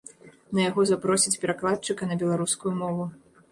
На 0.59 0.63
яго 0.69 0.85
запросяць 0.91 1.35
перакладчыка 1.45 2.09
на 2.11 2.19
беларускую 2.25 2.75
мову. 2.83 3.09